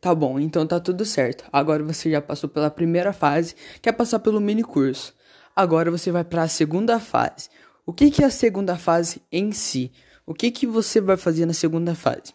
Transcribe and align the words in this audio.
Tá 0.00 0.14
bom, 0.14 0.38
então 0.38 0.66
tá 0.66 0.78
tudo 0.78 1.04
certo. 1.04 1.44
Agora 1.52 1.82
você 1.82 2.10
já 2.10 2.22
passou 2.22 2.48
pela 2.48 2.70
primeira 2.70 3.12
fase, 3.12 3.54
que 3.82 3.88
é 3.88 3.92
passar 3.92 4.20
pelo 4.20 4.40
mini 4.40 4.62
curso. 4.62 5.12
Agora 5.56 5.90
você 5.90 6.12
vai 6.12 6.22
para 6.22 6.42
a 6.42 6.48
segunda 6.48 7.00
fase. 7.00 7.48
O 7.84 7.92
que, 7.92 8.10
que 8.10 8.22
é 8.22 8.26
a 8.26 8.30
segunda 8.30 8.76
fase 8.76 9.20
em 9.32 9.50
si? 9.50 9.90
O 10.24 10.34
que, 10.34 10.50
que 10.50 10.66
você 10.66 11.00
vai 11.00 11.16
fazer 11.16 11.46
na 11.46 11.52
segunda 11.52 11.94
fase? 11.94 12.32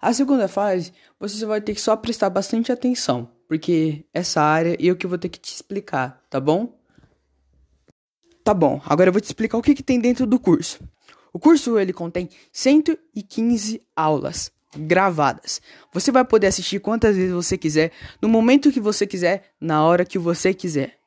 A 0.00 0.12
segunda 0.12 0.48
fase, 0.48 0.92
você 1.20 1.46
vai 1.46 1.60
ter 1.60 1.74
que 1.74 1.80
só 1.80 1.96
prestar 1.96 2.30
bastante 2.30 2.72
atenção, 2.72 3.30
porque 3.48 4.04
essa 4.12 4.42
área 4.42 4.76
eu 4.80 4.96
que 4.96 5.06
vou 5.06 5.16
ter 5.16 5.28
que 5.28 5.38
te 5.38 5.54
explicar, 5.54 6.22
tá 6.28 6.40
bom? 6.40 6.76
Tá 8.42 8.52
bom, 8.52 8.82
agora 8.84 9.08
eu 9.08 9.12
vou 9.12 9.20
te 9.20 9.26
explicar 9.26 9.56
o 9.56 9.62
que, 9.62 9.74
que 9.74 9.82
tem 9.82 10.00
dentro 10.00 10.26
do 10.26 10.38
curso. 10.38 10.80
O 11.32 11.38
curso 11.38 11.78
ele 11.78 11.92
contém 11.92 12.28
115 12.52 13.80
aulas 13.96 14.50
gravadas. 14.76 15.60
Você 15.92 16.10
vai 16.10 16.24
poder 16.24 16.48
assistir 16.48 16.80
quantas 16.80 17.16
vezes 17.16 17.32
você 17.32 17.56
quiser, 17.56 17.92
no 18.20 18.28
momento 18.28 18.72
que 18.72 18.80
você 18.80 19.06
quiser, 19.06 19.50
na 19.60 19.84
hora 19.84 20.04
que 20.04 20.18
você 20.18 20.52
quiser. 20.52 20.98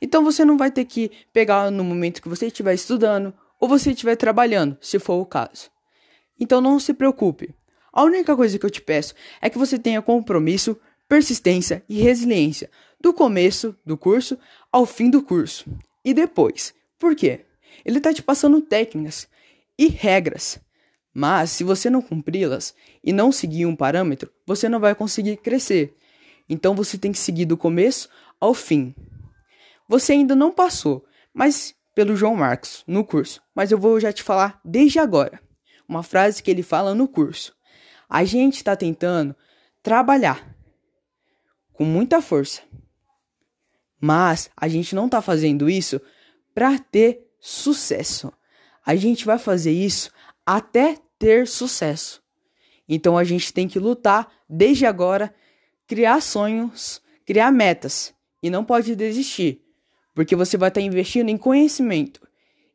Então 0.00 0.24
você 0.24 0.44
não 0.44 0.56
vai 0.56 0.70
ter 0.70 0.84
que 0.84 1.10
pegar 1.32 1.70
no 1.70 1.84
momento 1.84 2.22
que 2.22 2.28
você 2.28 2.46
estiver 2.46 2.74
estudando 2.74 3.34
ou 3.58 3.68
você 3.68 3.90
estiver 3.90 4.16
trabalhando, 4.16 4.76
se 4.80 4.98
for 4.98 5.20
o 5.20 5.26
caso. 5.26 5.70
Então 6.38 6.60
não 6.60 6.80
se 6.80 6.94
preocupe. 6.94 7.54
A 7.92 8.02
única 8.02 8.34
coisa 8.34 8.58
que 8.58 8.64
eu 8.64 8.70
te 8.70 8.80
peço 8.80 9.14
é 9.42 9.50
que 9.50 9.58
você 9.58 9.78
tenha 9.78 10.00
compromisso, 10.00 10.76
persistência 11.08 11.84
e 11.88 12.00
resiliência 12.00 12.70
do 13.00 13.12
começo 13.12 13.76
do 13.84 13.96
curso 13.96 14.38
ao 14.70 14.86
fim 14.86 15.10
do 15.10 15.22
curso. 15.22 15.66
E 16.04 16.14
depois. 16.14 16.72
Por 16.98 17.14
quê? 17.14 17.44
Ele 17.84 17.98
está 17.98 18.12
te 18.12 18.22
passando 18.22 18.60
técnicas 18.60 19.28
e 19.78 19.88
regras. 19.88 20.60
Mas 21.12 21.50
se 21.50 21.64
você 21.64 21.90
não 21.90 22.00
cumpri-las 22.00 22.74
e 23.02 23.12
não 23.12 23.32
seguir 23.32 23.66
um 23.66 23.74
parâmetro, 23.74 24.30
você 24.46 24.68
não 24.68 24.78
vai 24.78 24.94
conseguir 24.94 25.36
crescer. 25.38 25.96
Então 26.48 26.74
você 26.74 26.96
tem 26.96 27.12
que 27.12 27.18
seguir 27.18 27.46
do 27.46 27.56
começo 27.56 28.08
ao 28.40 28.54
fim. 28.54 28.94
Você 29.88 30.12
ainda 30.12 30.36
não 30.36 30.52
passou, 30.52 31.04
mas 31.34 31.74
pelo 31.94 32.16
João 32.16 32.36
Marcos 32.36 32.84
no 32.86 33.04
curso, 33.04 33.42
mas 33.54 33.72
eu 33.72 33.78
vou 33.78 33.98
já 33.98 34.12
te 34.12 34.22
falar 34.22 34.60
desde 34.64 34.98
agora. 34.98 35.40
Uma 35.88 36.02
frase 36.02 36.42
que 36.42 36.50
ele 36.50 36.62
fala 36.62 36.94
no 36.94 37.08
curso. 37.08 37.54
A 38.08 38.24
gente 38.24 38.56
está 38.56 38.76
tentando 38.76 39.34
trabalhar 39.82 40.56
com 41.72 41.84
muita 41.84 42.22
força, 42.22 42.62
mas 44.00 44.50
a 44.56 44.68
gente 44.68 44.94
não 44.94 45.06
está 45.06 45.20
fazendo 45.20 45.68
isso 45.68 46.00
para 46.54 46.78
ter 46.78 47.26
sucesso. 47.40 48.32
A 48.84 48.94
gente 48.94 49.24
vai 49.24 49.38
fazer 49.38 49.72
isso 49.72 50.10
até 50.44 50.96
ter 51.20 51.46
sucesso. 51.46 52.22
Então 52.88 53.16
a 53.16 53.22
gente 53.22 53.52
tem 53.52 53.68
que 53.68 53.78
lutar 53.78 54.26
desde 54.48 54.86
agora, 54.86 55.32
criar 55.86 56.20
sonhos, 56.20 57.00
criar 57.26 57.52
metas 57.52 58.12
e 58.42 58.48
não 58.48 58.64
pode 58.64 58.96
desistir, 58.96 59.60
porque 60.14 60.34
você 60.34 60.56
vai 60.56 60.70
estar 60.70 60.80
investindo 60.80 61.28
em 61.28 61.36
conhecimento. 61.36 62.26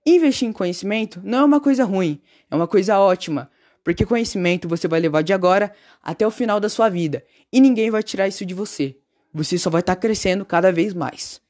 Investir 0.05 0.47
em 0.47 0.53
conhecimento 0.53 1.19
não 1.23 1.39
é 1.39 1.43
uma 1.43 1.59
coisa 1.59 1.83
ruim, 1.83 2.21
é 2.49 2.55
uma 2.55 2.67
coisa 2.67 2.99
ótima, 2.99 3.49
porque 3.83 4.05
conhecimento 4.05 4.69
você 4.69 4.87
vai 4.87 4.99
levar 4.99 5.23
de 5.23 5.33
agora 5.33 5.73
até 6.01 6.25
o 6.25 6.31
final 6.31 6.59
da 6.59 6.69
sua 6.69 6.87
vida 6.87 7.25
e 7.51 7.59
ninguém 7.59 7.89
vai 7.89 8.03
tirar 8.03 8.27
isso 8.27 8.45
de 8.45 8.53
você. 8.53 8.95
Você 9.33 9.57
só 9.57 9.71
vai 9.71 9.81
estar 9.81 9.95
crescendo 9.95 10.45
cada 10.45 10.71
vez 10.71 10.93
mais. 10.93 11.41